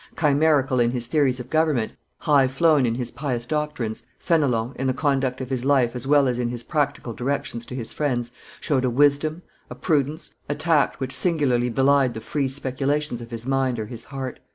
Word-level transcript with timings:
Chimerical 0.15 0.79
in 0.79 0.89
his 0.89 1.05
theories 1.05 1.39
of 1.39 1.51
government, 1.51 1.93
high 2.17 2.47
flown 2.47 2.87
in 2.87 2.95
his 2.95 3.11
pious 3.11 3.45
doctrines, 3.45 4.01
Fenelon, 4.17 4.73
in 4.77 4.87
the 4.87 4.95
conduct 4.95 5.41
of 5.41 5.51
his 5.51 5.63
life 5.63 5.95
as 5.95 6.07
well 6.07 6.27
as 6.27 6.39
in 6.39 6.49
his 6.49 6.63
practical 6.63 7.13
directions 7.13 7.67
to 7.67 7.75
his 7.75 7.91
friends, 7.91 8.31
showed 8.59 8.83
a 8.83 8.89
wisdom, 8.89 9.43
a 9.69 9.75
prudence, 9.75 10.31
a 10.49 10.55
tact 10.55 10.99
which 10.99 11.13
singularly 11.13 11.69
belied 11.69 12.15
the 12.15 12.19
free 12.19 12.49
speculations 12.49 13.21
of 13.21 13.29
his 13.29 13.45
mind 13.45 13.77
or 13.77 13.85
his 13.85 14.05
heart. 14.05 14.39